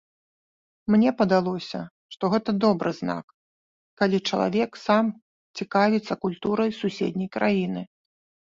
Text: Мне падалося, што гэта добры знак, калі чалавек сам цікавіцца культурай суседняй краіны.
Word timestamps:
Мне 0.93 1.09
падалося, 1.19 1.81
што 2.15 2.23
гэта 2.35 2.55
добры 2.63 2.89
знак, 3.01 3.25
калі 4.03 4.17
чалавек 4.33 4.71
сам 4.85 5.05
цікавіцца 5.63 6.13
культурай 6.25 6.69
суседняй 6.83 7.29
краіны. 7.39 7.81